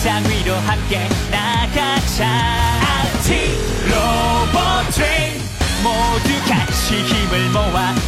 [0.00, 2.26] 세상 위로 함께 나가자.
[3.18, 3.34] RT
[3.84, 5.38] 로봇 트레인
[5.82, 7.99] 모두 같이 힘을 모아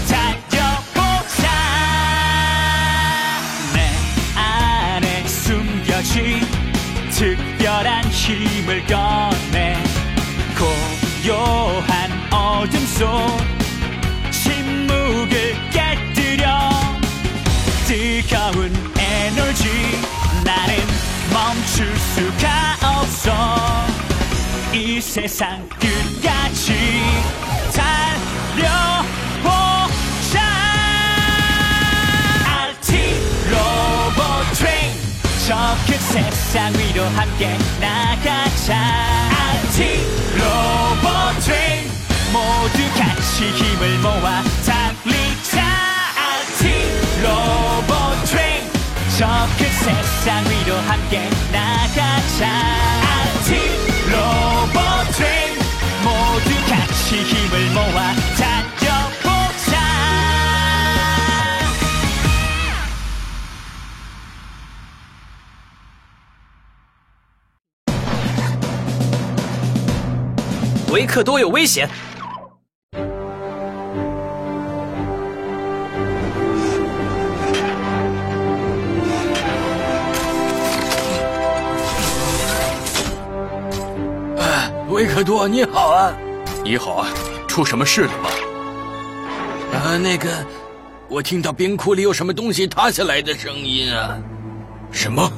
[25.13, 26.73] 세상 끝까지
[28.57, 30.41] 달려보자.
[32.81, 32.97] RT
[33.51, 34.23] 로봇
[34.55, 34.97] 트레인.
[35.47, 38.73] 저큰 세상 위로 함께 나가자.
[39.67, 40.01] RT
[40.39, 41.91] 로봇 트레인.
[42.33, 45.55] 모두 같이 힘을 모아 달리자.
[46.57, 46.61] RT
[47.23, 48.65] 로봇 트레인.
[49.19, 52.52] 저큰 세상 위로 함께 나가자
[70.93, 71.89] 维克多有危险！
[84.39, 86.15] 哎，维克多，你好啊！
[86.63, 87.09] 你好啊！
[87.53, 88.31] 出什么事了吗？
[89.75, 90.31] 啊，那个，
[91.07, 94.17] 我听到冰库里有什么东西塌下来的声音啊！
[94.91, 95.31] 什么？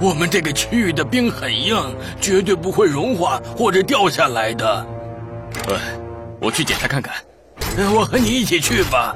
[0.00, 1.76] 我们这个区域的冰很硬，
[2.20, 4.84] 绝对不会融化或者掉下来的。
[5.68, 5.78] 呃，
[6.40, 7.14] 我去检查看看。
[7.76, 9.14] 呃我和你一起去吧。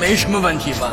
[0.00, 0.92] 没什么问题吧？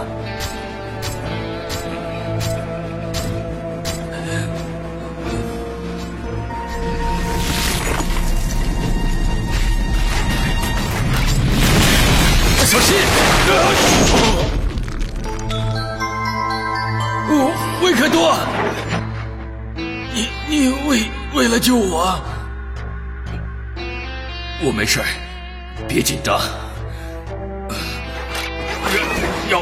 [12.66, 12.98] 小心！
[17.30, 18.38] 哦，维克多，
[20.14, 22.20] 你你为为了救我，
[24.64, 25.02] 我没事，
[25.88, 26.40] 别紧张。
[29.50, 29.60] 要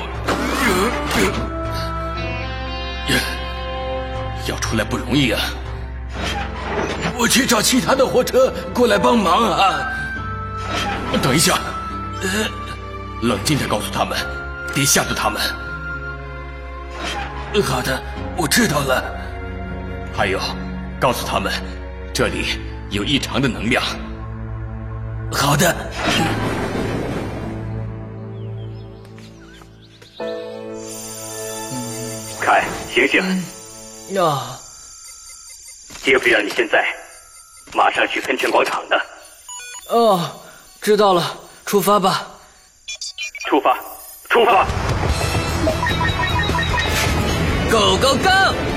[3.09, 3.17] 要
[4.47, 5.41] 要出来不容易啊！
[7.17, 9.79] 我去找其他的火车过来帮忙啊！
[11.21, 11.57] 等一下，
[12.21, 12.29] 呃
[13.21, 14.17] 冷静点，告诉他们，
[14.73, 15.41] 别吓着他们。
[17.63, 18.01] 好的，
[18.35, 19.03] 我知道了。
[20.15, 20.39] 还有，
[20.99, 21.51] 告诉他们，
[22.13, 22.59] 这里
[22.89, 23.83] 有异常的能量。
[25.31, 25.75] 好的。
[32.95, 33.43] 凯，醒醒！
[34.09, 34.57] 那，
[36.01, 36.85] 杰弗让你现在
[37.73, 39.01] 马上去喷泉广场的，
[39.89, 40.31] 哦，
[40.81, 42.25] 知道了，出发吧。
[43.49, 43.77] 出发，
[44.29, 44.65] 出发
[47.69, 48.74] ！Go go go！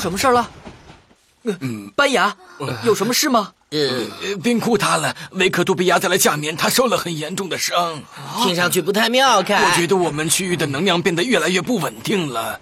[0.00, 0.48] 出什么事儿了？
[1.44, 2.34] 嗯，班牙，
[2.84, 3.52] 有什么事吗？
[3.70, 8.02] 呃，冰库塌了，维克多被压在了下面，他受了很严重的伤。
[8.42, 9.62] 听上去不太妙，看。
[9.62, 12.58] 我觉得我们区域的能量变得越来越不稳定了。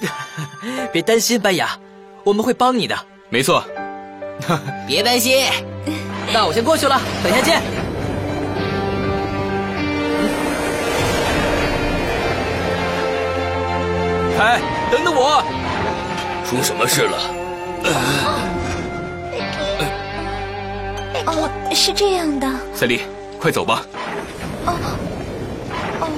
[0.92, 1.78] 别担心，班牙，
[2.24, 2.98] 我们会帮你的。
[3.30, 3.64] 没错，
[4.86, 5.46] 别担心，
[6.32, 7.62] 那我先过去了，等下见。
[14.40, 14.60] 哎，
[14.90, 15.61] 等等我！
[16.52, 17.16] 出什么事了？
[21.24, 22.46] 哦，是这样的。
[22.74, 23.00] 赛丽，
[23.40, 23.82] 快走吧。
[24.66, 24.74] 哦，
[26.00, 26.08] 哦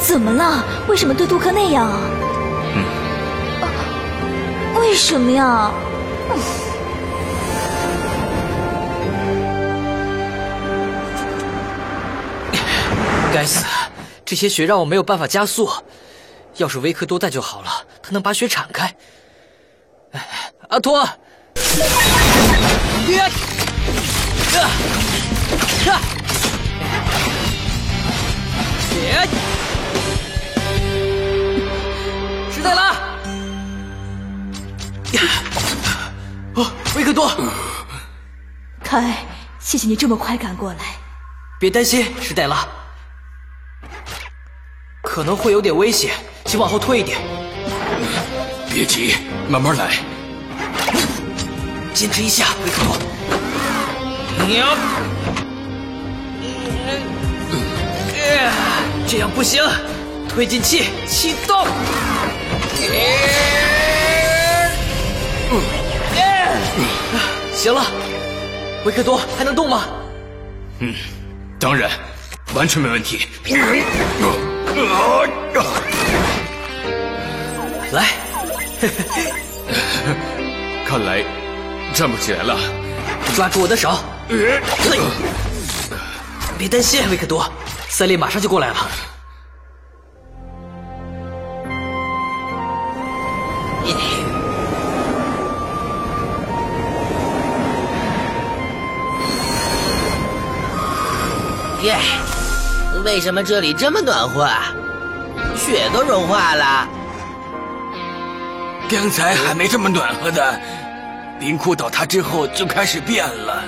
[0.00, 0.64] 怎么了？
[0.88, 2.00] 为什么对杜克那样啊？
[3.60, 3.66] 啊
[4.78, 5.70] 为什么呀？
[13.34, 13.64] 该死，
[14.24, 15.68] 这些血让我没有办法加速。
[16.56, 17.68] 要是维克多在就好了，
[18.02, 18.94] 他能把血铲开。
[20.12, 20.26] 哎，
[20.68, 21.18] 阿托，呀，
[24.54, 25.98] 呀，
[29.04, 29.26] 呀，
[39.00, 39.18] 凯，
[39.58, 40.78] 谢谢你这么快赶过来。
[41.60, 42.66] 别担心，史黛拉，
[45.02, 46.12] 可能会有点危险，
[46.46, 47.18] 请往后退一点，
[48.70, 49.14] 别急，
[49.50, 49.90] 慢慢来。
[51.92, 52.96] 坚持一下，维克多。
[54.54, 54.66] 呀，
[59.06, 59.62] 这样不行，
[60.26, 61.66] 推进器启动。
[67.52, 67.84] 行了，
[68.86, 69.82] 维克多还能动吗？
[70.78, 70.94] 嗯
[71.58, 71.90] 当然，
[72.54, 73.26] 完全没问题。
[77.90, 78.06] 来，
[80.86, 81.24] 看来
[81.92, 82.56] 站不起来了。
[83.34, 83.98] 抓住我的手。
[84.28, 84.60] 嘿
[86.56, 87.44] 别担心，维克多，
[87.88, 88.76] 赛利马上就过来了。
[103.06, 104.42] 为什么这里这么暖和？
[104.42, 104.74] 啊？
[105.56, 106.88] 雪都融化了。
[108.90, 110.60] 刚才还没这么暖和的，
[111.38, 113.62] 冰库倒塌之后就开始变了。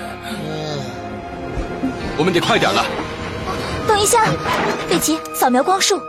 [2.17, 2.85] 我们得快点了。
[3.87, 4.25] 等一下，
[4.89, 6.01] 贝奇，扫描光束。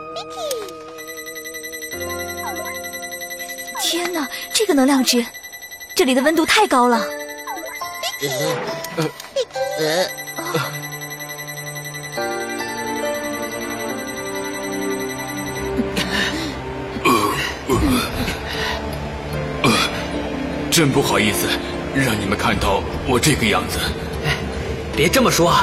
[3.81, 5.25] 天哪，这个能量值，
[5.95, 7.01] 这里的温度太高了。
[9.79, 10.05] 呃，
[20.71, 21.49] 真不好意思，
[21.93, 23.77] 让你们看到我这个样子。
[24.25, 24.37] 哎
[24.95, 25.53] 别这么说，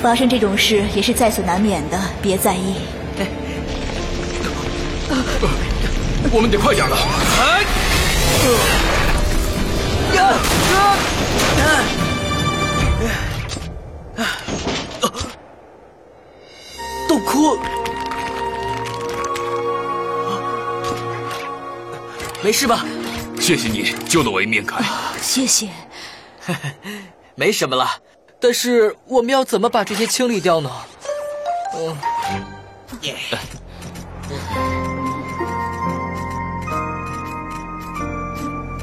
[0.00, 2.76] 发生这种事也是在所难免的，别在意。
[3.18, 3.26] 哎
[6.32, 6.96] 我们得快点了。
[7.40, 7.62] 哎，
[10.16, 10.32] 呀、
[10.74, 10.76] 啊，
[14.16, 14.18] 啊
[17.08, 17.58] 都哭，
[22.42, 22.84] 没事吧？
[23.44, 24.82] 谢谢你救了我一命，凯。
[25.20, 25.68] 谢谢。
[27.36, 27.86] 没什么了，
[28.40, 30.70] 但是我们要怎么把这些清理掉呢？
[31.76, 31.94] 嗯，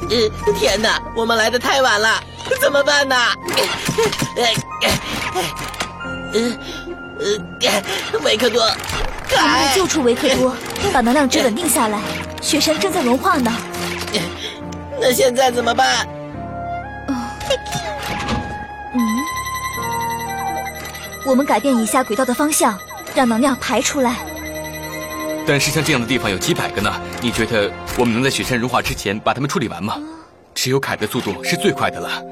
[0.08, 2.22] 呃，天哪，我们来的太晚了，
[2.60, 3.16] 怎么办呢？
[4.36, 4.44] 呃，
[6.34, 6.40] 呃，
[7.18, 8.76] 呃，维克多，我们
[9.28, 10.54] 凯得，救出维克多，
[10.92, 12.00] 把能量值稳定下来。
[12.40, 13.52] 雪山正在融化呢。
[15.02, 16.06] 那现在怎么办？
[18.94, 19.00] 嗯，
[21.26, 22.78] 我们改变一下轨道的方向，
[23.12, 24.14] 让能量排出来。
[25.44, 26.88] 但是像这样的地方有几百个呢，
[27.20, 27.68] 你觉得
[27.98, 29.98] 我们能在雪山融化之前把它们处理完吗？
[30.54, 32.22] 只有凯的速度是最快的了。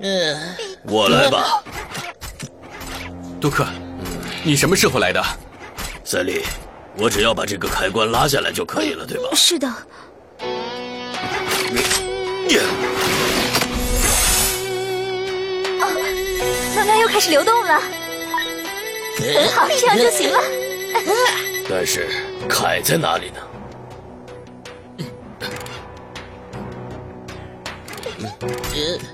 [0.00, 1.62] 嗯，我来吧，
[3.40, 3.64] 杜克，
[4.42, 5.22] 你什么时候来的？
[6.02, 6.42] 赛利，
[6.96, 9.28] 我只要把这个开关拉下来就可以了，对吧？
[9.34, 9.72] 是的，
[16.74, 17.80] 能量又开始流动了，
[19.18, 20.38] 很好，这样就行了。
[21.68, 22.08] 但是
[22.48, 23.36] 凯在哪里呢？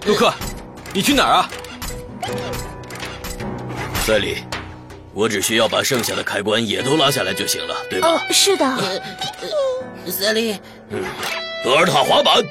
[0.00, 0.33] 杜克，
[0.92, 1.50] 你去哪儿啊？
[4.07, 4.38] 赛利，
[5.12, 8.09] 我只需要把剩下的开关也都拉下来就行了，对吧？
[8.09, 8.64] 哦，是的，
[10.11, 10.59] 赛利，
[11.62, 12.42] 德尔塔滑板！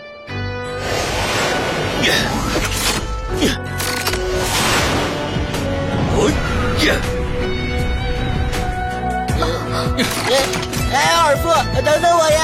[10.93, 11.49] 哎，奥尔夫，
[11.83, 12.41] 等等我呀！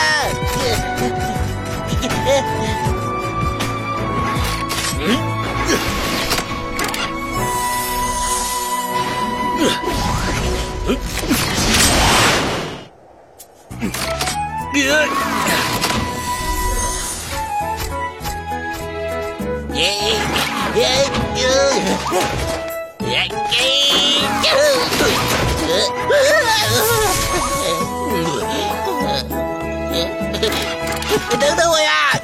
[31.40, 32.20] 等等我呀！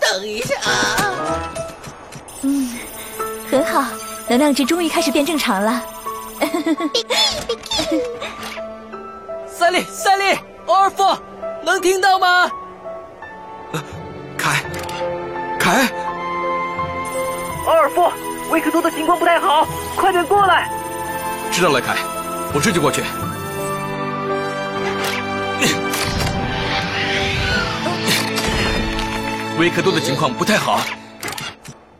[0.00, 0.54] 等一下。
[2.42, 2.78] 嗯
[3.50, 3.84] 很好，
[4.28, 5.82] 能量值终于开始变正常了。
[9.48, 11.16] 赛利，赛利，奥尔夫，
[11.64, 12.50] 能听到吗？
[14.36, 14.62] 凯，
[15.58, 15.88] 凯，
[17.66, 18.12] 奥尔夫，
[18.50, 19.66] 维克多的情况不太好，
[19.96, 20.70] 快点过来！
[21.50, 21.96] 知道了，凯，
[22.54, 23.02] 我这就过去。
[29.58, 30.80] 维克多的情况不太好，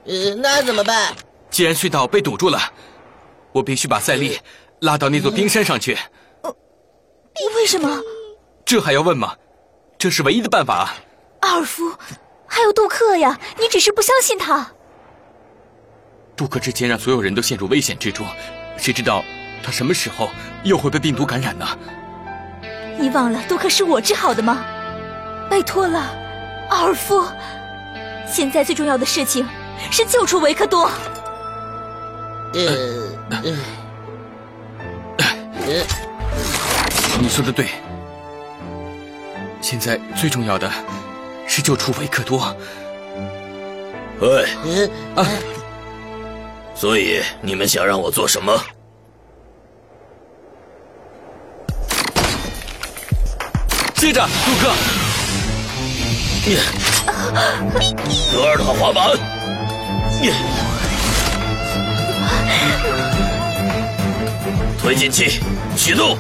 [0.05, 1.13] 呃，那怎么办？
[1.51, 2.61] 既然隧道被堵住了，
[3.51, 4.39] 我必须把赛利
[4.81, 5.99] 拉到那座冰山上去。
[6.43, 6.55] 呃
[7.57, 8.01] 为什么？
[8.65, 9.35] 这还要问吗？
[9.99, 10.95] 这是唯一的办法啊！
[11.41, 11.93] 阿尔夫，
[12.47, 14.71] 还有杜克呀，你只是不相信他。
[16.37, 18.25] 杜克之前让所有人都陷入危险之中，
[18.77, 19.25] 谁知道
[19.65, 20.31] 他什么时候
[20.63, 21.67] 又会被病毒感染呢？
[23.01, 24.65] 你忘了杜克是我治好的吗？
[25.51, 26.13] 拜托了，
[26.71, 27.25] 阿尔夫。
[28.27, 29.47] 现在最重要的事情
[29.91, 30.91] 是救出维克多。
[32.55, 32.61] 呃，
[33.31, 33.43] 呃，
[37.21, 37.69] 你说的对，
[39.61, 40.71] 现在最重要的
[41.47, 42.57] 是救出维克多。
[44.21, 44.49] 喂，
[45.15, 45.25] 啊，
[46.75, 48.61] 所以你们想让我做什么？
[53.95, 54.29] 接着，杜
[54.63, 54.73] 克，
[58.33, 59.05] 德尔塔滑板，
[64.81, 65.41] 推进器
[65.77, 66.17] 启动。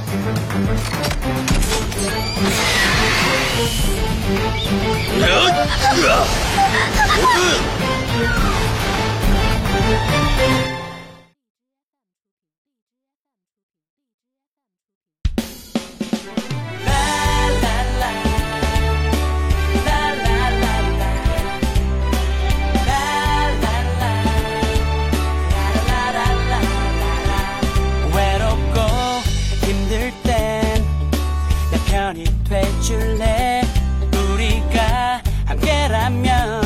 [32.19, 33.63] 편이 돼줄래?
[34.13, 36.63] 우리가 함께라면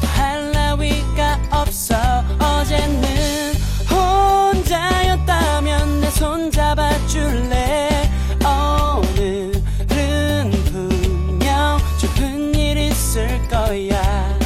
[0.00, 1.96] 더할 나위가 없어.
[2.38, 3.54] 어제는
[3.90, 8.10] 혼자였다면 내 손 잡아줄래?
[8.44, 14.38] 오늘은 분명 좋은 일 있을 거야.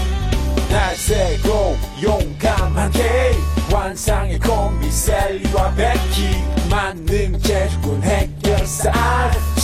[0.70, 3.32] 날 세고 용감하게
[3.70, 6.42] 환상의 콤비 셀리와 베키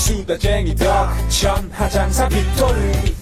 [0.06, 3.15] 수다쟁이 덕 천하장사 빅토르